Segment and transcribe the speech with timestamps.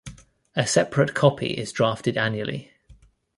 [0.55, 2.71] A separate copy is drafted annually.